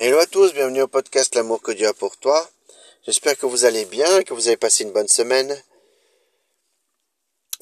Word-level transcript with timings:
Hello 0.00 0.20
à 0.20 0.26
tous, 0.26 0.54
bienvenue 0.54 0.82
au 0.82 0.86
podcast 0.86 1.34
L'amour 1.34 1.60
que 1.60 1.72
Dieu 1.72 1.88
a 1.88 1.92
pour 1.92 2.16
toi. 2.18 2.48
J'espère 3.04 3.36
que 3.36 3.46
vous 3.46 3.64
allez 3.64 3.84
bien, 3.84 4.22
que 4.22 4.32
vous 4.32 4.46
avez 4.46 4.56
passé 4.56 4.84
une 4.84 4.92
bonne 4.92 5.08
semaine. 5.08 5.60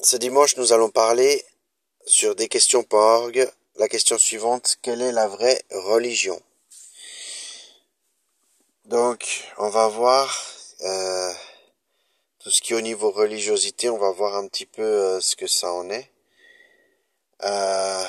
Ce 0.01 0.17
dimanche, 0.17 0.55
nous 0.57 0.71
allons 0.71 0.91
parler 0.91 1.43
sur 2.05 2.35
des 2.35 2.47
questions 2.47 2.85
orgue. 2.91 3.49
La 3.77 3.87
question 3.87 4.19
suivante, 4.19 4.77
quelle 4.83 5.01
est 5.01 5.11
la 5.11 5.27
vraie 5.27 5.63
religion? 5.71 6.39
Donc, 8.85 9.43
on 9.57 9.69
va 9.69 9.87
voir 9.87 10.39
euh, 10.81 11.33
tout 12.37 12.51
ce 12.51 12.61
qui 12.61 12.73
est 12.73 12.75
au 12.75 12.81
niveau 12.81 13.09
religiosité, 13.09 13.89
on 13.89 13.97
va 13.97 14.11
voir 14.11 14.35
un 14.35 14.47
petit 14.47 14.67
peu 14.67 14.83
euh, 14.83 15.21
ce 15.21 15.35
que 15.35 15.47
ça 15.47 15.73
en 15.73 15.89
est. 15.89 16.11
Euh, 17.41 18.05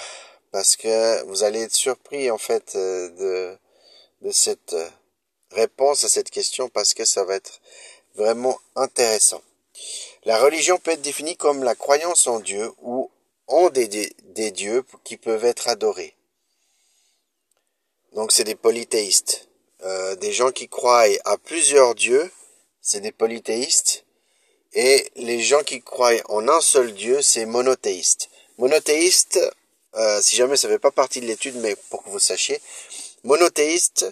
parce 0.51 0.77
que 0.77 1.23
vous 1.25 1.45
allez 1.45 1.63
être 1.63 1.75
surpris 1.75 2.31
en 2.31 2.37
fait 2.37 2.77
euh, 2.77 3.09
de, 3.09 3.59
de 4.23 4.31
cette 4.31 4.73
euh, 4.73 4.89
réponse 5.53 6.05
à 6.05 6.09
cette 6.09 6.31
question 6.31 6.69
parce 6.69 6.95
que 6.95 7.05
ça 7.05 7.25
va 7.25 7.37
être 7.37 7.61
vraiment 8.15 8.59
intéressant. 8.75 9.43
La 10.25 10.39
religion 10.39 10.79
peut 10.79 10.93
être 10.93 11.03
définie 11.03 11.37
comme 11.37 11.63
la 11.63 11.75
croyance 11.75 12.27
en 12.27 12.41
Dieu 12.41 12.71
ou 12.83 13.11
en 13.47 13.71
des, 13.71 13.89
dieux 14.51 14.85
qui 15.05 15.17
peuvent 15.17 15.45
être 15.45 15.69
adorés. 15.69 16.15
Donc 18.13 18.33
c'est 18.33 18.45
des 18.45 18.55
polythéistes. 18.55 19.49
Euh, 19.85 20.17
des 20.17 20.33
gens 20.33 20.51
qui 20.51 20.69
croient 20.69 21.05
à 21.25 21.39
plusieurs 21.39 21.95
dieux, 21.95 22.31
c'est 22.81 23.01
des 23.01 23.13
polythéistes. 23.13 24.05
Et 24.75 25.09
les 25.17 25.41
gens 25.41 25.63
qui 25.63 25.81
croient 25.81 26.13
en 26.29 26.47
un 26.49 26.61
seul 26.61 26.93
dieu, 26.93 27.23
c'est 27.23 27.47
monothéistes. 27.47 28.29
Monothéiste, 28.59 29.41
euh, 29.95 30.21
si 30.21 30.37
jamais 30.37 30.57
ça 30.57 30.69
ne 30.69 30.75
fait 30.75 30.79
pas 30.79 30.91
partie 30.91 31.21
de 31.21 31.27
l'étude, 31.27 31.57
mais 31.57 31.77
pour 31.91 32.03
que 32.03 32.11
vous 32.11 32.19
sachiez, 32.19 32.61
monothéiste 33.25 34.07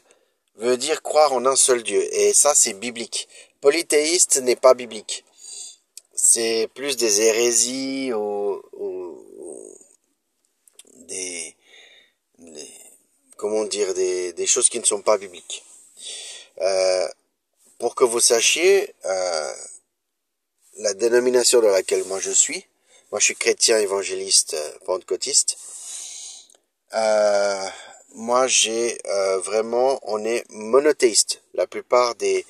veut 0.57 0.77
dire 0.77 1.03
croire 1.03 1.33
en 1.33 1.45
un 1.47 1.57
seul 1.57 1.83
Dieu, 1.83 2.03
et 2.15 2.33
ça 2.33 2.55
c'est 2.55 2.73
biblique. 2.75 3.29
Polythéiste 3.61 4.37
n'est 4.43 4.57
pas 4.57 4.75
biblique. 4.75 5.25
C'est 6.15 6.69
plus 6.75 6.97
des 6.97 7.21
hérésies 7.21 8.13
ou, 8.13 8.63
des, 11.09 11.55
comment 13.37 13.65
dire 13.65 13.93
des, 13.95 14.47
choses 14.47 14.69
qui 14.69 14.81
ne 14.81 14.85
sont 14.85 15.03
pas 15.03 15.19
bibliques. 15.19 15.65
Euh, 16.61 17.09
pour 17.79 17.95
que 17.95 18.05
vous 18.05 18.21
sachiez 18.21 18.95
euh, 19.05 19.53
la 20.79 20.95
dénomination 20.95 21.61
dans 21.61 21.69
laquelle 21.69 22.05
moi 22.05 22.19
je 22.19 22.31
suis, 22.31 22.67
moi, 23.13 23.21
je 23.21 23.27
suis 23.27 23.37
chrétien 23.37 23.79
évangéliste 23.79 24.55
euh, 24.55 24.79
pentecôtiste. 24.85 25.59
Moi, 28.17 28.49
j'ai 28.49 28.99
euh, 29.07 29.39
vraiment, 29.39 30.01
on 30.03 30.25
est 30.25 30.45
monothéiste. 30.51 31.43
La 31.55 31.67
plupart 31.67 32.17
des, 32.17 32.45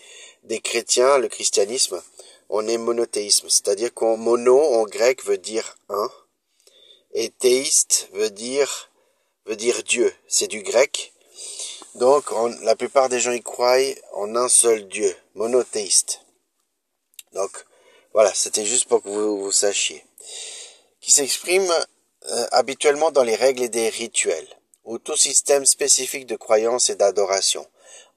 des 0.45 0.61
chrétiens, 0.61 1.19
le 1.19 1.29
christianisme, 1.29 2.03
on 2.49 2.67
est 2.67 2.79
monothéisme. 2.79 3.51
C'est-à-dire 3.51 3.93
qu'en 3.93 4.17
mono, 4.17 4.59
en 4.59 4.85
grec, 4.85 5.25
veut 5.25 5.39
dire 5.39 5.77
un. 5.91 6.11
Et 7.13 7.29
théiste 7.29 8.09
veut 8.13 8.31
dire, 8.31 8.91
veut 9.45 9.57
dire 9.57 9.83
Dieu. 9.83 10.15
C'est 10.27 10.49
du 10.49 10.63
grec. 10.63 11.13
Donc, 11.97 12.25
la 12.63 12.77
plupart 12.77 13.09
des 13.09 13.21
gens 13.21 13.33
y 13.33 13.43
croient 13.43 13.95
en 14.13 14.35
un 14.37 14.49
seul 14.49 14.89
Dieu, 14.89 15.15
monothéiste. 15.35 16.21
Donc, 17.33 17.51
voilà, 18.13 18.33
c'était 18.35 18.65
juste 18.65 18.87
pour 18.87 19.03
que 19.03 19.09
vous, 19.09 19.43
vous 19.43 19.53
sachiez 19.53 20.03
qui 21.07 21.13
s'exprime 21.13 21.71
euh, 22.31 22.47
habituellement 22.51 23.13
dans 23.13 23.23
les 23.23 23.37
règles 23.37 23.63
et 23.63 23.69
des 23.69 23.89
rituels, 23.91 24.49
ou 24.87 24.99
tout 24.99 25.17
système 25.17 25.67
spécifique 25.67 26.27
de 26.27 26.37
croyance 26.37 26.91
et 26.91 26.95
d'adoration, 26.95 27.67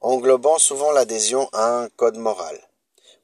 englobant 0.01 0.59
souvent 0.59 0.91
l'adhésion 0.91 1.49
à 1.51 1.81
un 1.81 1.89
code 1.89 2.17
moral. 2.17 2.59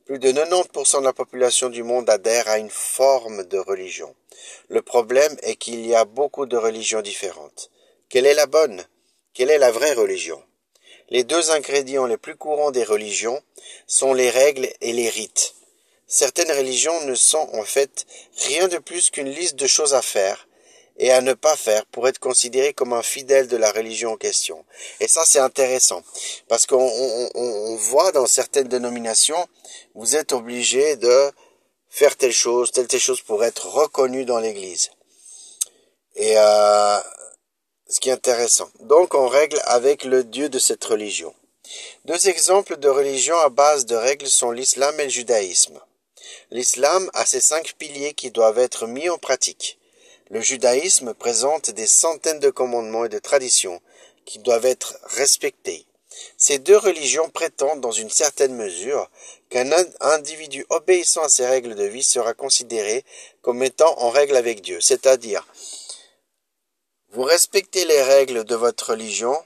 Plus 0.06 0.20
de 0.20 0.32
90% 0.32 1.00
de 1.00 1.06
la 1.06 1.14
population 1.14 1.70
du 1.70 1.84
monde 1.84 2.10
adhère 2.10 2.48
à 2.48 2.58
une 2.58 2.70
forme 2.70 3.44
de 3.46 3.58
religion. 3.58 4.14
Le 4.70 4.82
problème 4.82 5.36
est 5.42 5.56
qu'il 5.56 5.86
y 5.86 5.96
a 5.96 6.06
beaucoup 6.06 6.46
de 6.46 6.58
religions 6.58 7.02
différentes. 7.02 7.72
Quelle 8.10 8.26
est 8.26 8.34
la 8.34 8.46
bonne? 8.46 8.84
Quelle 9.34 9.50
est 9.50 9.58
la 9.58 9.72
vraie 9.72 9.94
religion? 9.94 10.42
Les 11.10 11.24
deux 11.24 11.52
ingrédients 11.52 12.06
les 12.06 12.18
plus 12.18 12.36
courants 12.36 12.72
des 12.72 12.84
religions 12.84 13.42
sont 13.88 14.14
les 14.14 14.30
règles 14.30 14.70
et 14.82 14.94
les 14.94 15.10
rites. 15.10 15.56
Certaines 16.08 16.52
religions 16.52 17.00
ne 17.06 17.16
sont 17.16 17.50
en 17.54 17.64
fait 17.64 18.06
rien 18.48 18.68
de 18.68 18.78
plus 18.78 19.10
qu'une 19.10 19.30
liste 19.30 19.56
de 19.56 19.68
choses 19.68 19.94
à 19.94 20.02
faire 20.02 20.48
et 20.98 21.12
à 21.12 21.22
ne 21.22 21.34
pas 21.34 21.56
faire 21.56 21.86
pour 21.88 22.08
être 22.08 22.20
considéré 22.20 22.74
comme 22.74 22.94
un 22.94 23.02
fidèle 23.02 23.48
de 23.48 23.58
la 23.58 23.72
religion 23.72 24.14
en 24.14 24.18
question. 24.18 24.66
Et 25.00 25.08
ça, 25.08 25.24
c'est 25.26 25.40
intéressant, 25.40 26.04
parce 26.48 26.66
qu'on 26.66 27.76
voit 27.78 28.12
dans 28.12 28.26
certaines 28.26 28.68
dénominations, 28.68 29.48
vous 29.94 30.16
êtes 30.16 30.32
obligé 30.32 30.96
de 30.96 31.32
faire 31.90 32.16
telle 32.16 32.34
chose, 32.34 32.72
telle 32.72 32.88
telle 32.88 33.00
chose 33.00 33.22
pour 33.22 33.44
être 33.44 33.68
reconnu 33.68 34.26
dans 34.26 34.40
l'Église. 34.40 34.92
Et 36.16 36.38
euh, 36.38 37.00
ce 37.90 38.00
qui 38.00 38.10
est 38.10 38.14
intéressant. 38.14 38.70
Donc, 38.82 39.14
on 39.14 39.28
règle 39.28 39.62
avec 39.66 40.04
le 40.04 40.24
Dieu 40.24 40.50
de 40.50 40.60
cette 40.60 40.84
religion. 40.84 41.34
Deux 42.06 42.30
exemples 42.30 42.78
de 42.78 42.90
religion 42.90 43.38
à 43.40 43.50
base 43.50 43.86
de 43.86 43.96
règles 43.96 44.28
sont 44.28 44.52
l'islam 44.52 45.00
et 45.00 45.06
le 45.06 45.10
judaïsme. 45.10 45.80
L'islam 46.52 47.10
a 47.14 47.26
ses 47.26 47.42
cinq 47.42 47.74
piliers 47.78 48.14
qui 48.14 48.32
doivent 48.32 48.60
être 48.60 48.88
mis 48.88 49.10
en 49.10 49.18
pratique. 49.18 49.80
Le 50.36 50.42
judaïsme 50.42 51.14
présente 51.14 51.70
des 51.70 51.88
centaines 51.88 52.42
de 52.42 52.50
commandements 52.50 53.06
et 53.06 53.10
de 53.10 53.20
traditions 53.20 53.82
qui 54.26 54.40
doivent 54.40 54.66
être 54.66 55.00
respectés. 55.04 55.86
Ces 56.36 56.60
deux 56.60 56.76
religions 56.76 57.30
prétendent 57.30 57.80
dans 57.80 57.94
une 57.94 58.10
certaine 58.10 58.54
mesure 58.54 59.10
qu'un 59.50 59.72
individu 60.02 60.66
obéissant 60.68 61.24
à 61.24 61.30
ces 61.30 61.46
règles 61.46 61.76
de 61.76 61.86
vie 61.86 62.04
sera 62.04 62.34
considéré 62.34 63.06
comme 63.42 63.64
étant 63.64 63.98
en 63.98 64.10
règle 64.10 64.36
avec 64.36 64.60
Dieu, 64.60 64.82
c'est-à-dire 64.82 65.48
vous 67.12 67.24
respectez 67.24 67.86
les 67.86 68.02
règles 68.02 68.44
de 68.44 68.56
votre 68.56 68.90
religion 68.90 69.42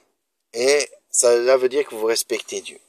et 0.53 0.89
cela 1.11 1.55
veut 1.57 1.69
dire 1.69 1.87
que 1.87 1.93
vous 1.93 2.07
respectez 2.07 2.61
Dieu. 2.61 2.79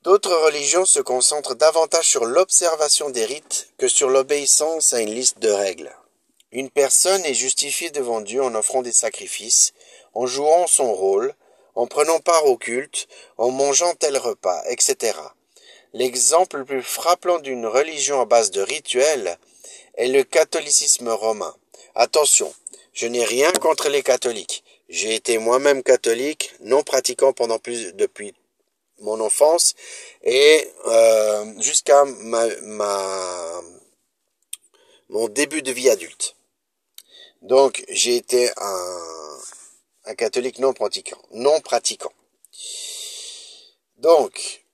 D'autres 0.00 0.34
religions 0.34 0.86
se 0.86 1.00
concentrent 1.00 1.56
davantage 1.56 2.08
sur 2.08 2.24
l'observation 2.24 3.10
des 3.10 3.26
rites 3.26 3.68
que 3.76 3.86
sur 3.88 4.08
l'obéissance 4.08 4.94
à 4.94 5.02
une 5.02 5.12
liste 5.12 5.40
de 5.40 5.50
règles. 5.50 5.94
Une 6.56 6.70
personne 6.70 7.22
est 7.26 7.34
justifiée 7.34 7.90
devant 7.90 8.22
Dieu 8.22 8.42
en 8.42 8.54
offrant 8.54 8.80
des 8.80 8.94
sacrifices, 8.94 9.74
en 10.14 10.26
jouant 10.26 10.66
son 10.66 10.90
rôle, 10.90 11.34
en 11.74 11.86
prenant 11.86 12.18
part 12.18 12.46
au 12.46 12.56
culte, 12.56 13.08
en 13.36 13.50
mangeant 13.50 13.94
tel 13.94 14.16
repas, 14.16 14.62
etc. 14.70 15.18
L'exemple 15.92 16.56
le 16.56 16.64
plus 16.64 16.82
frappant 16.82 17.40
d'une 17.40 17.66
religion 17.66 18.22
à 18.22 18.24
base 18.24 18.50
de 18.52 18.62
rituels 18.62 19.36
est 19.98 20.08
le 20.08 20.24
catholicisme 20.24 21.10
romain. 21.10 21.54
Attention, 21.94 22.50
je 22.94 23.06
n'ai 23.06 23.26
rien 23.26 23.52
contre 23.60 23.90
les 23.90 24.02
catholiques. 24.02 24.64
J'ai 24.88 25.14
été 25.14 25.36
moi-même 25.36 25.82
catholique, 25.82 26.54
non 26.60 26.82
pratiquant 26.82 27.34
pendant 27.34 27.58
plus 27.58 27.92
depuis 27.92 28.32
mon 29.00 29.20
enfance 29.20 29.74
et 30.22 30.66
euh, 30.86 31.44
jusqu'à 31.60 32.06
mon 35.10 35.28
début 35.28 35.60
de 35.60 35.72
vie 35.72 35.90
adulte. 35.90 36.32
Donc 37.46 37.84
j'ai 37.88 38.16
été 38.16 38.50
un, 38.56 40.14
catholique 40.16 40.58
non 40.58 40.72
pratiquant, 40.72 41.22
non 41.30 41.60
pratiquant. 41.60 42.12
Donc 43.98 44.64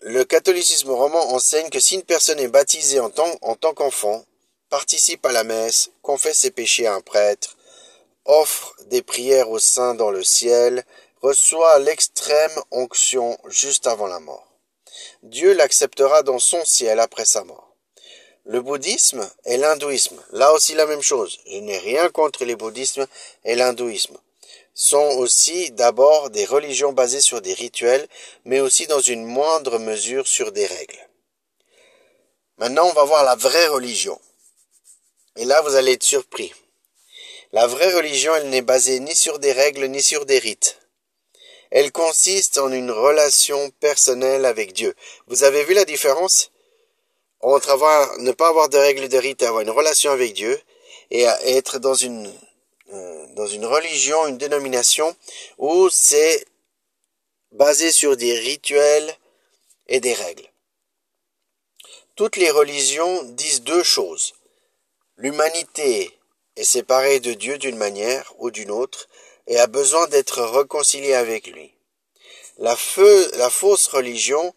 le 0.00 0.22
catholicisme 0.24 0.90
roman 0.90 1.32
enseigne 1.32 1.70
que 1.70 1.80
si 1.80 1.94
une 1.94 2.02
personne 2.02 2.40
est 2.40 2.48
baptisée 2.48 3.00
en 3.00 3.08
tant, 3.08 3.38
en 3.40 3.54
tant 3.54 3.72
qu'enfant, 3.72 4.22
participe 4.68 5.24
à 5.24 5.32
la 5.32 5.44
messe, 5.44 5.90
confesse 6.02 6.40
ses 6.40 6.50
péchés 6.50 6.86
à 6.86 6.94
un 6.94 7.00
prêtre, 7.00 7.56
offre 8.26 8.74
des 8.88 9.00
prières 9.00 9.48
au 9.48 9.58
saint 9.58 9.94
dans 9.94 10.10
le 10.10 10.24
ciel, 10.24 10.84
reçoit 11.22 11.78
l'extrême 11.78 12.62
onction 12.70 13.38
juste 13.48 13.86
avant 13.86 14.08
la 14.08 14.20
mort. 14.20 14.58
Dieu 15.22 15.54
l'acceptera 15.54 16.22
dans 16.22 16.38
son 16.38 16.62
ciel 16.66 17.00
après 17.00 17.24
sa 17.24 17.44
mort. 17.44 17.71
Le 18.44 18.60
bouddhisme 18.60 19.30
et 19.44 19.56
l'hindouisme, 19.56 20.20
là 20.32 20.52
aussi 20.52 20.74
la 20.74 20.86
même 20.86 21.00
chose. 21.00 21.38
Je 21.46 21.58
n'ai 21.58 21.78
rien 21.78 22.08
contre 22.10 22.44
les 22.44 22.56
bouddhismes 22.56 23.06
et 23.44 23.54
l'hindouisme. 23.54 24.18
Sont 24.74 25.16
aussi 25.18 25.70
d'abord 25.70 26.30
des 26.30 26.44
religions 26.44 26.92
basées 26.92 27.20
sur 27.20 27.40
des 27.40 27.54
rituels, 27.54 28.08
mais 28.44 28.60
aussi 28.60 28.86
dans 28.88 29.00
une 29.00 29.24
moindre 29.24 29.78
mesure 29.78 30.26
sur 30.26 30.50
des 30.50 30.66
règles. 30.66 31.08
Maintenant, 32.58 32.88
on 32.88 32.94
va 32.94 33.04
voir 33.04 33.22
la 33.24 33.36
vraie 33.36 33.68
religion. 33.68 34.20
Et 35.36 35.44
là, 35.44 35.60
vous 35.62 35.74
allez 35.76 35.92
être 35.92 36.02
surpris. 36.02 36.52
La 37.52 37.66
vraie 37.66 37.94
religion, 37.94 38.34
elle 38.34 38.50
n'est 38.50 38.62
basée 38.62 38.98
ni 38.98 39.14
sur 39.14 39.38
des 39.38 39.52
règles 39.52 39.86
ni 39.86 40.02
sur 40.02 40.26
des 40.26 40.38
rites. 40.38 40.78
Elle 41.70 41.92
consiste 41.92 42.58
en 42.58 42.72
une 42.72 42.90
relation 42.90 43.70
personnelle 43.80 44.46
avec 44.46 44.72
Dieu. 44.72 44.94
Vous 45.26 45.44
avez 45.44 45.64
vu 45.64 45.74
la 45.74 45.84
différence? 45.84 46.51
Entre 47.42 47.70
avoir, 47.70 48.18
ne 48.18 48.32
pas 48.32 48.48
avoir 48.48 48.68
de 48.68 48.78
règles 48.78 49.08
de 49.08 49.18
rite 49.18 49.42
avoir 49.42 49.62
une 49.62 49.70
relation 49.70 50.10
avec 50.12 50.32
Dieu 50.32 50.60
et 51.10 51.22
être 51.22 51.78
dans 51.78 51.94
une 51.94 52.32
euh, 52.92 53.26
dans 53.34 53.46
une 53.46 53.64
religion, 53.64 54.26
une 54.26 54.36
dénomination 54.36 55.16
où 55.56 55.88
c'est 55.88 56.44
basé 57.50 57.90
sur 57.90 58.16
des 58.16 58.38
rituels 58.38 59.16
et 59.88 59.98
des 60.00 60.12
règles. 60.12 60.46
Toutes 62.16 62.36
les 62.36 62.50
religions 62.50 63.22
disent 63.22 63.62
deux 63.62 63.82
choses. 63.82 64.34
L'humanité 65.16 66.18
est 66.56 66.64
séparée 66.64 67.20
de 67.20 67.32
Dieu 67.32 67.56
d'une 67.56 67.76
manière 67.78 68.32
ou 68.38 68.50
d'une 68.50 68.70
autre 68.70 69.08
et 69.46 69.58
a 69.58 69.66
besoin 69.66 70.06
d'être 70.08 70.42
réconciliée 70.42 71.14
avec 71.14 71.46
lui. 71.46 71.74
La 72.58 72.76
fausse 72.76 73.86
religion 73.88 74.54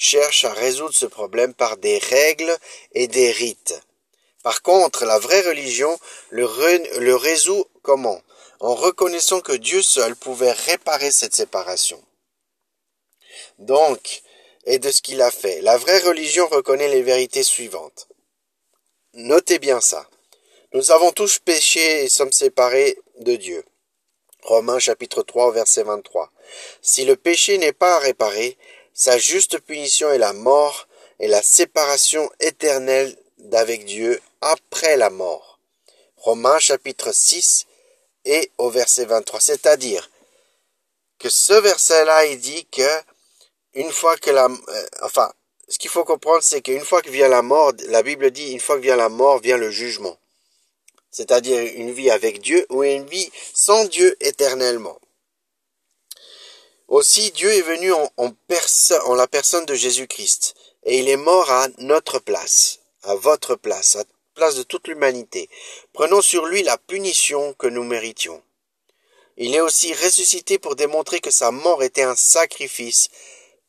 cherche 0.00 0.46
à 0.46 0.54
résoudre 0.54 0.94
ce 0.94 1.04
problème 1.04 1.52
par 1.52 1.76
des 1.76 1.98
règles 1.98 2.56
et 2.92 3.06
des 3.06 3.30
rites. 3.30 3.78
Par 4.42 4.62
contre, 4.62 5.04
la 5.04 5.18
vraie 5.18 5.42
religion 5.42 5.94
le, 6.30 7.14
résout 7.14 7.66
comment? 7.82 8.22
En 8.60 8.74
reconnaissant 8.74 9.42
que 9.42 9.52
Dieu 9.52 9.82
seul 9.82 10.16
pouvait 10.16 10.52
réparer 10.52 11.10
cette 11.10 11.34
séparation. 11.34 12.02
Donc, 13.58 14.22
et 14.64 14.78
de 14.78 14.90
ce 14.90 15.02
qu'il 15.02 15.20
a 15.20 15.30
fait. 15.30 15.60
La 15.60 15.76
vraie 15.76 16.00
religion 16.00 16.48
reconnaît 16.48 16.88
les 16.88 17.02
vérités 17.02 17.42
suivantes. 17.42 18.08
Notez 19.12 19.58
bien 19.58 19.82
ça. 19.82 20.08
Nous 20.72 20.92
avons 20.92 21.12
tous 21.12 21.38
péché 21.40 22.04
et 22.04 22.08
sommes 22.08 22.32
séparés 22.32 22.96
de 23.18 23.36
Dieu. 23.36 23.64
Romains 24.42 24.78
chapitre 24.78 25.22
3 25.22 25.52
verset 25.52 25.82
23. 25.82 26.32
Si 26.80 27.04
le 27.04 27.16
péché 27.16 27.58
n'est 27.58 27.74
pas 27.74 27.98
réparé, 27.98 28.56
sa 28.94 29.18
juste 29.18 29.58
punition 29.60 30.10
est 30.10 30.18
la 30.18 30.32
mort 30.32 30.88
et 31.18 31.28
la 31.28 31.42
séparation 31.42 32.30
éternelle 32.40 33.16
d'avec 33.38 33.84
Dieu 33.84 34.20
après 34.40 34.96
la 34.96 35.10
mort. 35.10 35.58
Romains 36.16 36.58
chapitre 36.58 37.12
6 37.12 37.66
et 38.24 38.50
au 38.58 38.70
verset 38.70 39.06
23. 39.06 39.40
C'est-à-dire 39.40 40.10
que 41.18 41.28
ce 41.28 41.52
verset-là, 41.52 42.26
il 42.26 42.38
dit 42.38 42.66
que 42.66 43.02
une 43.74 43.90
fois 43.90 44.16
que 44.16 44.30
la, 44.30 44.46
euh, 44.46 44.86
enfin, 45.02 45.32
ce 45.68 45.78
qu'il 45.78 45.90
faut 45.90 46.04
comprendre, 46.04 46.42
c'est 46.42 46.60
qu'une 46.60 46.84
fois 46.84 47.00
que 47.00 47.10
vient 47.10 47.28
la 47.28 47.42
mort, 47.42 47.72
la 47.88 48.02
Bible 48.02 48.30
dit, 48.30 48.52
une 48.52 48.60
fois 48.60 48.76
que 48.76 48.82
vient 48.82 48.96
la 48.96 49.08
mort, 49.08 49.38
vient 49.38 49.56
le 49.56 49.70
jugement. 49.70 50.18
C'est-à-dire 51.10 51.60
une 51.76 51.92
vie 51.92 52.10
avec 52.10 52.40
Dieu 52.40 52.66
ou 52.70 52.82
une 52.82 53.06
vie 53.06 53.30
sans 53.54 53.84
Dieu 53.84 54.16
éternellement. 54.20 54.98
Aussi, 56.90 57.30
Dieu 57.30 57.52
est 57.52 57.62
venu 57.62 57.92
en, 57.92 58.10
en, 58.16 58.32
en 59.04 59.14
la 59.14 59.28
personne 59.28 59.64
de 59.64 59.76
Jésus-Christ, 59.76 60.56
et 60.82 60.98
il 60.98 61.08
est 61.08 61.16
mort 61.16 61.48
à 61.48 61.68
notre 61.78 62.18
place, 62.18 62.80
à 63.04 63.14
votre 63.14 63.54
place, 63.54 63.94
à 63.94 64.02
place 64.34 64.56
de 64.56 64.64
toute 64.64 64.88
l'humanité, 64.88 65.48
prenant 65.92 66.20
sur 66.20 66.46
lui 66.46 66.64
la 66.64 66.76
punition 66.78 67.52
que 67.54 67.68
nous 67.68 67.84
méritions. 67.84 68.42
Il 69.36 69.54
est 69.54 69.60
aussi 69.60 69.94
ressuscité 69.94 70.58
pour 70.58 70.74
démontrer 70.74 71.20
que 71.20 71.30
sa 71.30 71.52
mort 71.52 71.84
était 71.84 72.02
un 72.02 72.16
sacrifice 72.16 73.08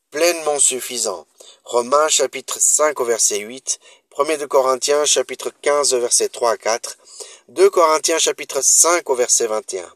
pleinement 0.09 0.57
suffisant. 0.57 1.27
Romains 1.63 2.09
chapitre 2.09 2.59
5 2.59 2.99
au 2.99 3.05
verset 3.05 3.37
8, 3.37 3.79
1 4.17 4.37
de 4.37 4.47
Corinthiens 4.47 5.05
chapitre 5.05 5.51
15 5.61 5.93
au 5.93 5.99
verset 5.99 6.29
3 6.29 6.53
à 6.53 6.57
4, 6.57 6.97
2 7.49 7.69
Corinthiens 7.69 8.17
chapitre 8.17 8.61
5 8.63 9.07
au 9.11 9.13
verset 9.13 9.45
21. 9.45 9.93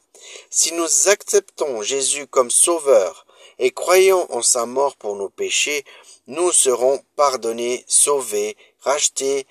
Si 0.49 0.71
nous 0.73 1.09
acceptons 1.09 1.81
Jésus 1.81 2.27
comme 2.27 2.51
sauveur 2.51 3.25
et 3.59 3.71
croyons 3.71 4.31
en 4.33 4.41
sa 4.41 4.65
mort 4.65 4.95
pour 4.95 5.15
nos 5.15 5.29
péchés, 5.29 5.85
nous 6.27 6.51
serons 6.51 7.03
pardonnés, 7.15 7.85
sauvés, 7.87 8.57
rachetés 8.79 9.45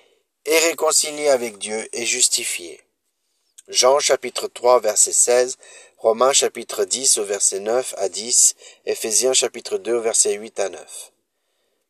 et 0.45 0.57
réconciliés 0.59 1.29
avec 1.29 1.57
Dieu 1.57 1.87
et 1.93 2.05
justifiés. 2.05 2.81
Jean 3.67 3.99
chapitre 3.99 4.47
3 4.47 4.79
verset 4.79 5.13
16, 5.13 5.57
Romains 5.97 6.33
chapitre 6.33 6.85
10 6.85 7.17
au 7.17 7.23
verset 7.23 7.59
9 7.59 7.95
à 7.97 8.09
10, 8.09 8.55
Ephésiens 8.85 9.33
chapitre 9.33 9.79
2 9.79 9.95
au 9.95 10.01
verset 10.01 10.33
8 10.33 10.59
à 10.59 10.69
9. 10.69 11.11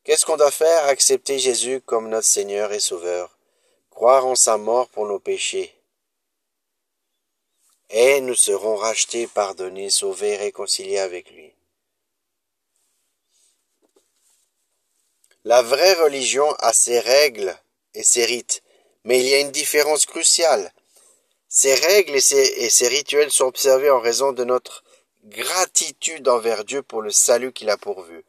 Qu'est-ce 0.06 0.26
qu'on 0.26 0.38
doit 0.38 0.52
faire? 0.52 0.86
Accepter 0.86 1.38
Jésus 1.38 1.81
comme 1.81 2.08
notre 2.08 2.28
Seigneur 2.28 2.72
et 2.72 2.80
Sauveur, 2.80 3.38
croire 3.90 4.26
en 4.26 4.36
sa 4.36 4.58
mort 4.58 4.88
pour 4.88 5.06
nos 5.06 5.20
péchés. 5.20 5.75
Et 7.90 8.22
nous 8.22 8.36
serons 8.36 8.76
rachetés, 8.76 9.28
pardonnés, 9.28 9.90
sauvés, 9.90 10.38
réconciliés 10.38 11.00
avec 11.00 11.30
lui. 11.32 11.54
La 15.44 15.62
vraie 15.62 15.94
religion 15.94 16.52
a 16.60 16.74
ses 16.74 17.00
règles 17.00 17.56
et 17.94 18.02
ses 18.02 18.26
rites, 18.26 18.64
mais 19.04 19.20
il 19.20 19.28
y 19.28 19.34
a 19.36 19.40
une 19.40 19.52
différence 19.52 20.08
cruciale. 20.08 20.74
Ces 21.48 21.76
règles 21.76 22.16
et 22.16 22.20
ces, 22.70 22.88
rituels 22.88 23.32
sont 23.32 23.46
observés 23.46 23.92
en 23.92 24.00
raison 24.00 24.34
de 24.34 24.44
notre 24.44 24.84
gratitude 25.26 26.28
envers 26.28 26.66
Dieu 26.66 26.81
pour 26.81 27.02
le 27.04 27.12
salut 27.12 27.54
qu'il 27.54 27.70
a 27.70 27.78
pourvu, 27.78 28.26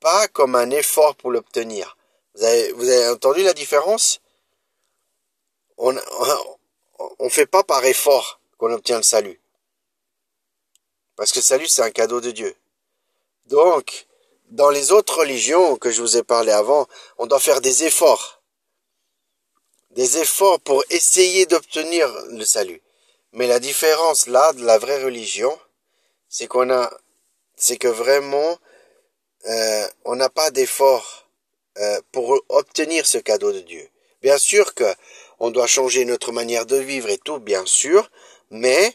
pas 0.00 0.26
comme 0.28 0.54
un 0.54 0.70
effort 0.70 1.14
pour 1.16 1.30
l'obtenir. 1.30 1.96
Vous 2.34 2.44
avez 2.44 3.08
entendu 3.08 3.42
la 3.42 3.52
différence? 3.52 4.20
On 5.76 5.92
ne 5.92 7.28
fait 7.28 7.46
pas 7.46 7.62
par 7.62 7.84
effort 7.84 8.40
qu'on 8.64 8.72
obtient 8.72 8.96
le 8.96 9.02
salut. 9.02 9.38
Parce 11.16 11.32
que 11.32 11.40
le 11.40 11.44
salut, 11.44 11.68
c'est 11.68 11.82
un 11.82 11.90
cadeau 11.90 12.22
de 12.22 12.30
Dieu. 12.30 12.56
Donc, 13.44 14.06
dans 14.46 14.70
les 14.70 14.90
autres 14.90 15.18
religions 15.18 15.76
que 15.76 15.90
je 15.90 16.00
vous 16.00 16.16
ai 16.16 16.22
parlé 16.22 16.50
avant, 16.50 16.88
on 17.18 17.26
doit 17.26 17.40
faire 17.40 17.60
des 17.60 17.84
efforts 17.84 18.40
des 19.90 20.18
efforts 20.18 20.58
pour 20.60 20.82
essayer 20.90 21.46
d'obtenir 21.46 22.08
le 22.30 22.44
salut. 22.44 22.82
Mais 23.32 23.46
la 23.46 23.60
différence 23.60 24.26
là 24.26 24.52
de 24.54 24.64
la 24.64 24.76
vraie 24.76 25.04
religion, 25.04 25.56
c'est 26.28 26.48
qu'on 26.48 26.68
a, 26.68 26.90
c'est 27.54 27.76
que 27.76 27.86
vraiment, 27.86 28.58
euh, 29.46 29.86
on 30.04 30.16
n'a 30.16 30.30
pas 30.30 30.50
d'effort 30.50 31.28
euh, 31.78 32.00
pour 32.10 32.42
obtenir 32.48 33.06
ce 33.06 33.18
cadeau 33.18 33.52
de 33.52 33.60
Dieu. 33.60 33.88
Bien 34.20 34.38
sûr 34.38 34.74
que 34.74 34.92
on 35.38 35.52
doit 35.52 35.68
changer 35.68 36.04
notre 36.04 36.32
manière 36.32 36.66
de 36.66 36.76
vivre 36.76 37.08
et 37.08 37.18
tout, 37.18 37.38
bien 37.38 37.64
sûr, 37.64 38.10
mais 38.50 38.94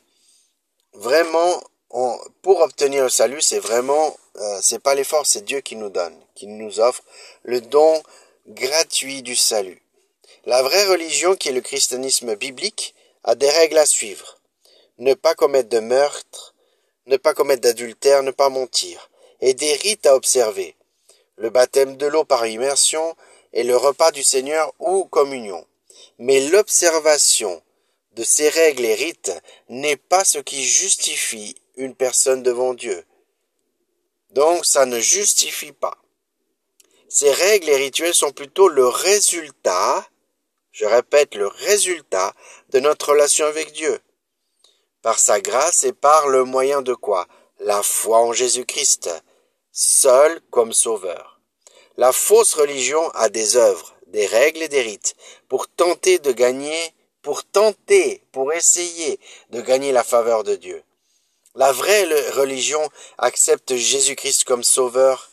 vraiment, 0.94 1.62
pour 2.42 2.62
obtenir 2.62 3.04
le 3.04 3.10
salut, 3.10 3.42
c'est 3.42 3.60
vraiment, 3.60 4.16
euh, 4.38 4.60
c'est 4.62 4.80
pas 4.80 4.96
l'effort, 4.96 5.26
c'est 5.26 5.44
Dieu 5.44 5.62
qui 5.62 5.76
nous 5.76 5.90
donne, 5.90 6.16
qui 6.36 6.48
nous 6.48 6.80
offre 6.80 7.04
le 7.44 7.62
don 7.62 8.02
gratuit 8.48 9.22
du 9.22 9.36
salut. 9.36 9.82
La 10.46 10.62
vraie 10.64 10.86
religion, 10.86 11.36
qui 11.36 11.50
est 11.50 11.54
le 11.54 11.62
christianisme 11.62 12.36
biblique, 12.36 12.96
a 13.24 13.36
des 13.36 13.50
règles 13.50 13.78
à 13.78 13.86
suivre. 13.86 14.38
Ne 14.98 15.14
pas 15.14 15.36
commettre 15.36 15.70
de 15.70 15.80
meurtre, 15.80 16.56
ne 17.06 17.18
pas 17.18 17.34
commettre 17.34 17.62
d'adultère, 17.62 18.24
ne 18.24 18.32
pas 18.32 18.50
mentir, 18.50 19.10
et 19.42 19.54
des 19.54 19.74
rites 19.74 20.06
à 20.06 20.16
observer. 20.16 20.76
Le 21.36 21.50
baptême 21.50 21.98
de 21.98 22.06
l'eau 22.06 22.24
par 22.24 22.46
immersion 22.48 23.16
et 23.54 23.64
le 23.64 23.76
repas 23.76 24.12
du 24.12 24.24
Seigneur 24.24 24.74
ou 24.80 25.06
communion. 25.06 25.66
Mais 26.18 26.42
l'observation 26.48 27.62
de 28.14 28.24
ces 28.24 28.50
règles 28.50 28.86
et 28.86 28.96
rites 28.96 29.34
n'est 29.70 29.98
pas 29.98 30.24
ce 30.24 30.40
qui 30.40 30.64
justifie 30.64 31.56
une 31.76 31.96
personne 31.96 32.44
devant 32.44 32.74
Dieu. 32.74 33.06
Donc 34.32 34.66
ça 34.66 34.86
ne 34.86 35.00
justifie 35.00 35.72
pas. 35.72 35.98
Ces 37.08 37.32
règles 37.32 37.70
et 37.70 37.76
rituels 37.76 38.14
sont 38.14 38.32
plutôt 38.32 38.68
le 38.68 38.88
résultat 38.88 40.08
je 40.80 40.86
répète, 40.86 41.36
le 41.36 41.48
résultat 41.48 42.34
de 42.70 42.80
notre 42.80 43.10
relation 43.10 43.46
avec 43.46 43.74
Dieu. 43.74 44.00
Par 45.02 45.20
sa 45.20 45.42
grâce 45.42 45.84
et 45.84 45.92
par 45.92 46.30
le 46.30 46.46
moyen 46.46 46.82
de 46.82 46.94
quoi? 46.94 47.28
La 47.60 47.84
foi 47.84 48.20
en 48.20 48.32
Jésus-Christ, 48.32 49.10
seul 49.74 50.40
comme 50.52 50.72
sauveur. 50.72 51.42
La 51.98 52.14
fausse 52.14 52.54
religion 52.54 53.10
a 53.10 53.28
des 53.28 53.58
œuvres, 53.58 53.94
des 54.08 54.26
règles 54.26 54.64
et 54.64 54.70
des 54.70 54.82
rites 54.82 55.16
pour 55.50 55.68
tenter 55.68 56.20
de 56.20 56.32
gagner, 56.32 56.94
pour 57.22 57.44
tenter, 57.44 58.24
pour 58.32 58.54
essayer 58.54 59.20
de 59.50 59.62
gagner 59.62 59.92
la 59.92 60.04
faveur 60.04 60.44
de 60.44 60.56
Dieu. 60.56 60.84
La 61.56 61.72
vraie 61.72 62.06
religion 62.32 62.82
accepte 63.18 63.76
Jésus-Christ 63.76 64.44
comme 64.46 64.64
sauveur 64.64 65.32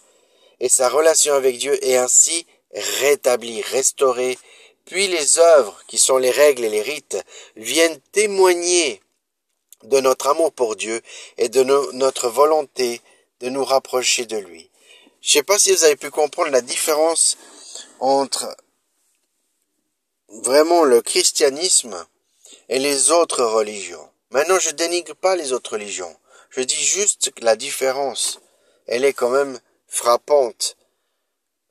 et 0.61 0.69
sa 0.69 0.88
relation 0.88 1.35
avec 1.35 1.59
Dieu 1.59 1.78
est 1.87 1.97
ainsi 1.97 2.47
rétablie, 2.73 3.62
restaurée 3.62 4.38
puis 4.87 5.09
les 5.09 5.38
œuvres, 5.38 5.83
qui 5.88 5.99
sont 5.99 6.16
les 6.16 6.31
règles 6.31 6.64
et 6.64 6.71
les 6.71 6.81
rites, 6.81 7.19
viennent 7.57 8.00
témoigner 8.12 9.02
de 9.83 10.00
notre 10.00 10.28
amour 10.28 10.52
pour 10.52 10.76
Dieu 10.76 11.02
et 11.38 11.49
de 11.49 11.62
notre 11.93 12.28
volonté 12.28 13.02
de 13.40 13.49
nous 13.49 13.64
rapprocher 13.64 14.26
de 14.26 14.38
lui. 14.38 14.71
Je 15.21 15.28
ne 15.28 15.33
sais 15.33 15.43
pas 15.43 15.59
si 15.59 15.73
vous 15.73 15.85
avez 15.85 15.97
pu 15.97 16.11
comprendre 16.11 16.50
la 16.50 16.61
différence 16.61 17.37
entre 17.99 18.57
vraiment 20.43 20.85
le 20.85 21.02
christianisme 21.02 22.07
et 22.69 22.78
les 22.78 23.11
autres 23.11 23.45
religions. 23.45 24.09
Maintenant, 24.31 24.59
je 24.59 24.71
dénigre 24.71 25.14
pas 25.14 25.37
les 25.37 25.52
autres 25.52 25.73
religions. 25.73 26.14
Je 26.50 26.61
dis 26.61 26.85
juste 26.85 27.33
que 27.33 27.45
la 27.45 27.57
différence, 27.57 28.40
elle 28.87 29.05
est 29.05 29.12
quand 29.12 29.31
même 29.31 29.59
frappante. 29.87 30.76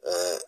Euh, 0.06 0.40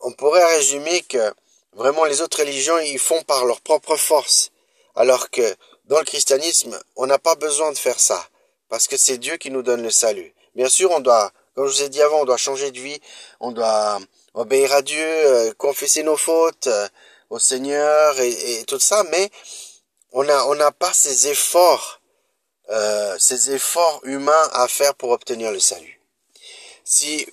on 0.00 0.12
pourrait 0.12 0.56
résumer 0.56 1.02
que 1.02 1.32
Vraiment, 1.74 2.04
les 2.04 2.20
autres 2.20 2.40
religions, 2.40 2.78
ils 2.78 2.98
font 2.98 3.22
par 3.22 3.46
leur 3.46 3.62
propre 3.62 3.96
force. 3.96 4.50
Alors 4.94 5.30
que 5.30 5.56
dans 5.86 5.98
le 5.98 6.04
christianisme, 6.04 6.78
on 6.96 7.06
n'a 7.06 7.18
pas 7.18 7.34
besoin 7.34 7.72
de 7.72 7.78
faire 7.78 7.98
ça, 7.98 8.28
parce 8.68 8.86
que 8.86 8.98
c'est 8.98 9.16
Dieu 9.16 9.38
qui 9.38 9.50
nous 9.50 9.62
donne 9.62 9.82
le 9.82 9.90
salut. 9.90 10.34
Bien 10.54 10.68
sûr, 10.68 10.90
on 10.90 11.00
doit, 11.00 11.32
comme 11.54 11.66
je 11.68 11.72
vous 11.72 11.82
ai 11.82 11.88
dit 11.88 12.02
avant, 12.02 12.20
on 12.20 12.24
doit 12.26 12.36
changer 12.36 12.70
de 12.70 12.78
vie, 12.78 13.00
on 13.40 13.52
doit 13.52 14.00
obéir 14.34 14.70
à 14.74 14.82
Dieu, 14.82 15.02
euh, 15.02 15.54
confesser 15.56 16.02
nos 16.02 16.18
fautes 16.18 16.66
euh, 16.66 16.88
au 17.32 17.38
Seigneur 17.38 18.20
et, 18.20 18.62
tout 18.66 18.78
ça, 18.78 19.02
mais 19.10 19.30
on 20.12 20.22
n'a 20.22 20.46
on 20.48 20.54
n'a 20.54 20.70
pas 20.70 20.92
ces 20.92 21.28
efforts, 21.28 22.00
euh, 22.68 23.16
ces 23.18 23.54
efforts 23.54 24.00
humains 24.04 24.48
à 24.52 24.68
faire 24.68 24.94
pour 24.94 25.10
obtenir 25.10 25.50
le 25.50 25.58
salut. 25.58 25.98
Si 26.84 27.26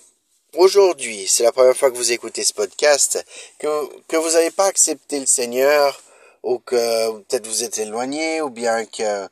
aujourd'hui, 0.55 1.27
c'est 1.27 1.43
la 1.43 1.51
première 1.51 1.75
fois 1.75 1.91
que 1.91 1.97
vous 1.97 2.13
écoutez 2.13 2.45
ce 2.45 2.53
podcast, 2.53 3.23
que, 3.59 3.67
que 4.07 4.15
vous 4.15 4.31
n'avez 4.31 4.51
pas 4.51 4.67
accepté 4.67 5.19
le 5.19 5.25
Seigneur, 5.25 6.01
ou 6.43 6.59
que 6.59 7.11
peut-être 7.23 7.47
vous 7.47 7.63
êtes 7.65 7.77
éloigné, 7.77 8.41
ou 8.41 8.49
bien 8.49 8.85
que... 8.85 9.27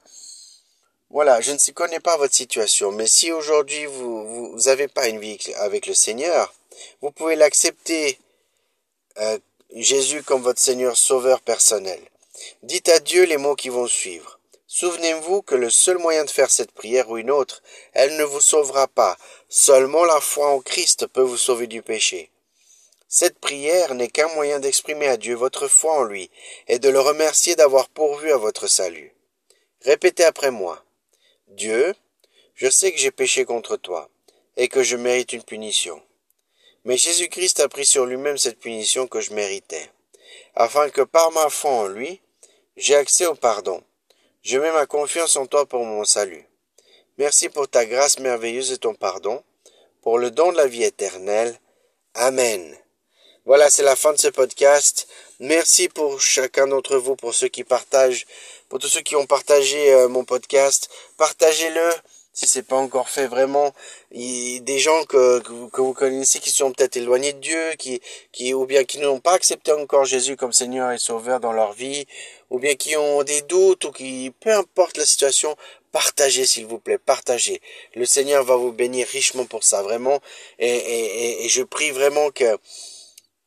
Voilà, 1.09 1.39
je 1.39 1.53
ne 1.53 1.71
connais 1.71 2.01
pas 2.01 2.17
votre 2.17 2.35
situation, 2.35 2.91
mais 2.91 3.07
si 3.07 3.31
aujourd'hui 3.31 3.85
vous 3.85 4.57
n'avez 4.65 4.89
pas 4.89 5.07
une 5.07 5.21
vie 5.21 5.39
avec 5.55 5.87
le 5.87 5.93
Seigneur, 5.93 6.53
vous 7.01 7.11
pouvez 7.11 7.37
l'accepter, 7.37 8.19
euh, 9.19 9.39
Jésus 9.75 10.23
comme 10.23 10.41
votre 10.41 10.61
Seigneur 10.61 10.95
Sauveur 10.95 11.41
personnel. 11.41 11.99
Dites 12.63 12.87
à 12.89 12.99
Dieu 12.99 13.25
les 13.25 13.37
mots 13.37 13.55
qui 13.55 13.69
vont 13.69 13.87
suivre. 13.87 14.39
Souvenez-vous 14.65 15.41
que 15.41 15.55
le 15.55 15.69
seul 15.69 15.97
moyen 15.97 16.23
de 16.23 16.29
faire 16.29 16.49
cette 16.49 16.71
prière 16.71 17.09
ou 17.09 17.17
une 17.17 17.31
autre, 17.31 17.61
elle 17.93 18.15
ne 18.15 18.23
vous 18.23 18.39
sauvera 18.41 18.87
pas. 18.87 19.17
Seulement 19.49 20.05
la 20.05 20.21
foi 20.21 20.49
en 20.49 20.61
Christ 20.61 21.07
peut 21.07 21.21
vous 21.21 21.37
sauver 21.37 21.67
du 21.67 21.81
péché. 21.81 22.31
Cette 23.09 23.39
prière 23.39 23.93
n'est 23.93 24.07
qu'un 24.07 24.27
moyen 24.35 24.59
d'exprimer 24.59 25.07
à 25.07 25.17
Dieu 25.17 25.35
votre 25.35 25.67
foi 25.67 25.93
en 25.93 26.03
lui 26.03 26.31
et 26.67 26.79
de 26.79 26.89
le 26.89 26.99
remercier 26.99 27.55
d'avoir 27.55 27.89
pourvu 27.89 28.31
à 28.31 28.37
votre 28.37 28.67
salut. 28.67 29.13
Répétez 29.81 30.23
après 30.23 30.51
moi. 30.51 30.83
Dieu, 31.47 31.93
je 32.55 32.69
sais 32.69 32.91
que 32.91 32.99
j'ai 32.99 33.11
péché 33.11 33.45
contre 33.45 33.75
toi 33.75 34.09
et 34.55 34.69
que 34.69 34.83
je 34.83 34.95
mérite 34.95 35.33
une 35.33 35.43
punition. 35.43 36.01
Mais 36.87 36.95
Jésus-Christ 36.95 37.59
a 37.59 37.67
pris 37.67 37.85
sur 37.85 38.05
lui-même 38.05 38.37
cette 38.37 38.59
punition 38.59 39.07
que 39.07 39.19
je 39.19 39.33
méritais, 39.33 39.91
afin 40.55 40.89
que 40.89 41.01
par 41.01 41.31
ma 41.31 41.49
foi 41.49 41.69
en 41.69 41.87
lui, 41.87 42.21
j'ai 42.77 42.95
accès 42.95 43.25
au 43.25 43.35
pardon. 43.35 43.83
Je 44.41 44.57
mets 44.57 44.71
ma 44.71 44.85
confiance 44.85 45.35
en 45.35 45.47
toi 45.47 45.65
pour 45.65 45.83
mon 45.83 46.05
salut. 46.05 46.45
Merci 47.17 47.49
pour 47.49 47.67
ta 47.67 47.85
grâce 47.85 48.19
merveilleuse 48.19 48.71
et 48.71 48.77
ton 48.77 48.95
pardon, 48.95 49.43
pour 50.01 50.17
le 50.17 50.31
don 50.31 50.53
de 50.53 50.55
la 50.55 50.67
vie 50.67 50.85
éternelle. 50.85 51.59
Amen. 52.13 52.77
Voilà, 53.43 53.69
c'est 53.69 53.83
la 53.83 53.97
fin 53.97 54.13
de 54.13 54.17
ce 54.17 54.29
podcast. 54.29 55.09
Merci 55.41 55.89
pour 55.89 56.21
chacun 56.21 56.67
d'entre 56.67 56.95
vous, 56.95 57.17
pour 57.17 57.33
ceux 57.33 57.49
qui 57.49 57.65
partagent, 57.65 58.25
pour 58.69 58.79
tous 58.79 58.87
ceux 58.87 59.01
qui 59.01 59.17
ont 59.17 59.25
partagé 59.25 59.91
euh, 59.91 60.07
mon 60.07 60.23
podcast. 60.23 60.89
Partagez-le 61.17 61.89
si 62.37 62.45
c'est 62.45 62.61
pas 62.61 62.75
encore 62.75 63.09
fait 63.09 63.25
vraiment. 63.25 63.73
Il, 64.11 64.61
des 64.63 64.77
gens 64.77 65.03
que, 65.05 65.39
que, 65.39 65.81
vous, 65.81 65.93
connaissez 65.93 66.37
qui 66.37 66.51
sont 66.51 66.71
peut-être 66.71 66.95
éloignés 66.95 67.33
de 67.33 67.39
Dieu, 67.39 67.71
qui, 67.79 67.99
qui, 68.31 68.53
ou 68.53 68.67
bien 68.67 68.83
qui 68.83 68.99
n'ont 68.99 69.19
pas 69.19 69.33
accepté 69.33 69.71
encore 69.71 70.05
Jésus 70.05 70.35
comme 70.35 70.53
Seigneur 70.53 70.91
et 70.91 70.99
Sauveur 70.99 71.39
dans 71.39 71.51
leur 71.51 71.73
vie, 71.73 72.05
ou 72.51 72.59
bien 72.59 72.75
qui 72.75 72.95
ont 72.95 73.23
des 73.23 73.41
doutes, 73.41 73.85
ou 73.85 73.91
qui, 73.91 74.31
peu 74.39 74.53
importe 74.53 74.97
la 74.97 75.05
situation, 75.07 75.55
partagez 75.91 76.45
s'il 76.45 76.67
vous 76.67 76.77
plaît, 76.77 76.99
partagez. 76.99 77.59
Le 77.95 78.05
Seigneur 78.05 78.43
va 78.43 78.55
vous 78.55 78.71
bénir 78.71 79.07
richement 79.07 79.45
pour 79.45 79.63
ça, 79.63 79.81
vraiment. 79.81 80.21
Et, 80.59 80.69
et, 80.69 81.45
et 81.45 81.49
je 81.49 81.63
prie 81.63 81.89
vraiment 81.89 82.29
que 82.29 82.59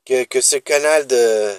que, 0.04 0.24
que 0.24 0.40
ce 0.40 0.56
canal 0.56 1.06
de 1.06 1.54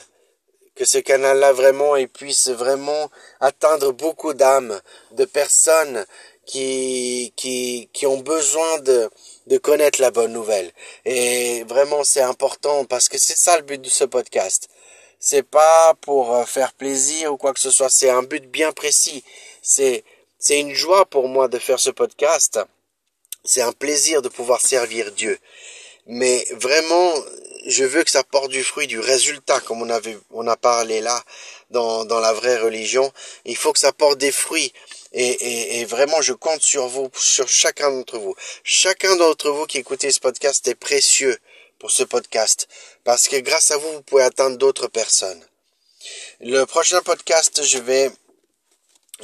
que 0.75 0.85
ce 0.85 0.97
canal-là 0.97 1.53
vraiment 1.53 1.95
il 1.95 2.09
puisse 2.09 2.49
vraiment 2.49 3.09
atteindre 3.39 3.91
beaucoup 3.91 4.33
d'âmes, 4.33 4.81
de 5.11 5.25
personnes 5.25 6.05
qui, 6.45 7.33
qui, 7.35 7.89
qui 7.93 8.05
ont 8.07 8.19
besoin 8.19 8.79
de, 8.79 9.09
de 9.47 9.57
connaître 9.57 10.01
la 10.01 10.11
bonne 10.11 10.33
nouvelle. 10.33 10.71
Et 11.05 11.63
vraiment, 11.63 12.03
c'est 12.03 12.21
important 12.21 12.85
parce 12.85 13.09
que 13.09 13.17
c'est 13.17 13.37
ça 13.37 13.57
le 13.57 13.63
but 13.63 13.81
de 13.81 13.89
ce 13.89 14.03
podcast. 14.03 14.69
C'est 15.19 15.43
pas 15.43 15.93
pour 16.01 16.33
euh, 16.35 16.45
faire 16.45 16.73
plaisir 16.73 17.33
ou 17.33 17.37
quoi 17.37 17.53
que 17.53 17.59
ce 17.59 17.71
soit. 17.71 17.89
C'est 17.89 18.09
un 18.09 18.23
but 18.23 18.49
bien 18.49 18.71
précis. 18.71 19.23
C'est, 19.61 20.03
c'est 20.39 20.59
une 20.59 20.73
joie 20.73 21.05
pour 21.05 21.27
moi 21.27 21.47
de 21.47 21.59
faire 21.59 21.79
ce 21.79 21.91
podcast. 21.91 22.59
C'est 23.43 23.61
un 23.61 23.71
plaisir 23.71 24.21
de 24.21 24.29
pouvoir 24.29 24.61
servir 24.61 25.11
Dieu. 25.11 25.37
Mais 26.07 26.45
vraiment, 26.53 27.13
je 27.67 27.83
veux 27.83 28.03
que 28.03 28.09
ça 28.09 28.23
porte 28.23 28.49
du 28.49 28.63
fruit, 28.63 28.87
du 28.87 28.99
résultat, 28.99 29.59
comme 29.61 29.81
on 29.81 29.89
avait, 29.89 30.17
on 30.31 30.47
a 30.47 30.57
parlé 30.57 31.01
là, 31.01 31.23
dans, 31.71 32.05
dans 32.05 32.19
la 32.19 32.33
vraie 32.33 32.57
religion. 32.57 33.11
Il 33.45 33.55
faut 33.55 33.73
que 33.73 33.79
ça 33.79 33.91
porte 33.91 34.17
des 34.17 34.31
fruits. 34.31 34.73
Et, 35.13 35.27
et, 35.27 35.79
et 35.79 35.85
vraiment, 35.85 36.21
je 36.21 36.33
compte 36.33 36.61
sur 36.61 36.87
vous, 36.87 37.09
sur 37.17 37.49
chacun 37.49 37.91
d'entre 37.91 38.17
vous. 38.17 38.35
Chacun 38.63 39.15
d'entre 39.15 39.49
vous 39.49 39.65
qui 39.65 39.79
écoutez 39.79 40.11
ce 40.11 40.19
podcast 40.19 40.67
est 40.67 40.75
précieux 40.75 41.37
pour 41.79 41.91
ce 41.91 42.03
podcast. 42.03 42.67
Parce 43.03 43.27
que 43.27 43.37
grâce 43.37 43.71
à 43.71 43.77
vous, 43.77 43.91
vous 43.91 44.03
pouvez 44.03 44.23
atteindre 44.23 44.57
d'autres 44.57 44.87
personnes. 44.87 45.43
Le 46.39 46.65
prochain 46.65 47.01
podcast, 47.01 47.63
je 47.63 47.77
vais, 47.77 48.09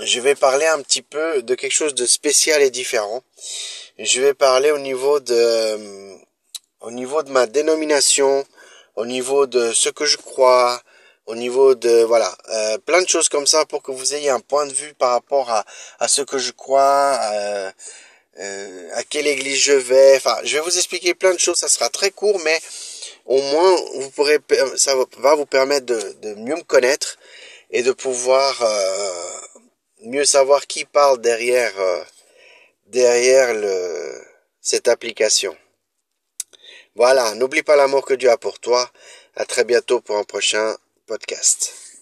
je 0.01 0.19
vais 0.19 0.35
parler 0.35 0.65
un 0.65 0.81
petit 0.81 1.01
peu 1.01 1.41
de 1.41 1.55
quelque 1.55 1.71
chose 1.71 1.95
de 1.95 2.05
spécial 2.05 2.61
et 2.61 2.69
différent. 2.69 3.23
Je 3.97 4.21
vais 4.21 4.33
parler 4.33 4.71
au 4.71 4.77
niveau 4.77 5.19
de, 5.19 6.17
au 6.81 6.91
niveau 6.91 7.23
de 7.23 7.31
ma 7.31 7.47
dénomination, 7.47 8.45
au 8.95 9.05
niveau 9.05 9.47
de 9.47 9.71
ce 9.71 9.89
que 9.89 10.05
je 10.05 10.17
crois, 10.17 10.81
au 11.27 11.35
niveau 11.35 11.75
de 11.75 12.03
voilà 12.03 12.35
euh, 12.49 12.77
plein 12.79 13.01
de 13.01 13.07
choses 13.07 13.29
comme 13.29 13.45
ça 13.45 13.65
pour 13.65 13.83
que 13.83 13.91
vous 13.91 14.15
ayez 14.15 14.29
un 14.29 14.39
point 14.39 14.65
de 14.65 14.73
vue 14.73 14.93
par 14.93 15.11
rapport 15.11 15.49
à, 15.51 15.65
à 15.99 16.07
ce 16.07 16.21
que 16.21 16.37
je 16.37 16.51
crois, 16.51 17.19
euh, 17.33 17.71
euh, 18.39 18.89
à 18.93 19.03
quelle 19.03 19.27
église 19.27 19.59
je 19.59 19.73
vais. 19.73 20.15
Enfin, 20.15 20.37
je 20.43 20.55
vais 20.57 20.63
vous 20.63 20.77
expliquer 20.77 21.13
plein 21.13 21.33
de 21.33 21.39
choses. 21.39 21.57
Ça 21.57 21.67
sera 21.67 21.89
très 21.89 22.11
court, 22.11 22.39
mais 22.43 22.59
au 23.25 23.41
moins 23.41 23.75
vous 23.95 24.09
pourrez 24.11 24.39
ça 24.77 24.95
va 25.17 25.35
vous 25.35 25.45
permettre 25.45 25.85
de, 25.85 25.99
de 26.21 26.33
mieux 26.35 26.55
me 26.55 26.63
connaître 26.63 27.17
et 27.71 27.83
de 27.83 27.91
pouvoir 27.91 28.61
euh, 28.61 29.23
mieux 30.03 30.25
savoir 30.25 30.65
qui 30.65 30.85
parle 30.85 31.19
derrière 31.21 31.73
derrière 32.85 33.53
le 33.53 34.21
cette 34.61 34.87
application. 34.87 35.55
Voilà, 36.95 37.35
n'oublie 37.35 37.63
pas 37.63 37.75
l'amour 37.75 38.05
que 38.05 38.13
Dieu 38.15 38.29
a 38.31 38.37
pour 38.37 38.59
toi. 38.59 38.89
À 39.35 39.45
très 39.45 39.63
bientôt 39.65 40.01
pour 40.01 40.17
un 40.17 40.23
prochain 40.23 40.75
podcast. 41.07 41.86